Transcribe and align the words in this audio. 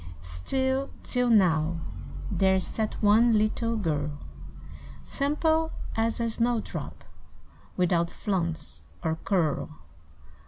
Still, 0.23 0.89
till 1.03 1.29
now, 1.29 1.77
there 2.31 2.59
sat 2.59 2.95
one 3.03 3.37
Little 3.37 3.75
girl; 3.77 4.17
Simple 5.03 5.71
as 5.95 6.19
a 6.19 6.27
snow 6.27 6.59
drop, 6.59 7.03
Without 7.77 8.09
flounce 8.09 8.81
or 9.03 9.17
curl. 9.23 9.69